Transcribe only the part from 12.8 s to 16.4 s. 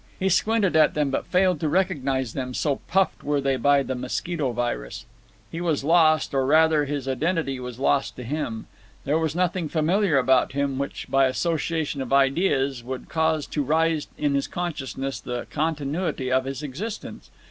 would cause to rise in his consciousness the continuity